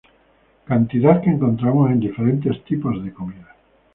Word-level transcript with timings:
Cantidad 0.65 1.21
que 1.21 1.29
encontramos 1.29 1.91
en 1.91 1.99
diferentes 1.99 2.63
tipos 2.63 3.03
de 3.03 3.13
comida. 3.13 3.55